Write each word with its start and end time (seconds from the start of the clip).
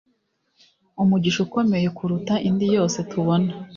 Umugisha 1.01 1.39
ukomeye 1.45 1.87
kuruta 1.97 2.33
indi 2.47 2.67
yose 2.75 2.97
tubona 3.09 3.51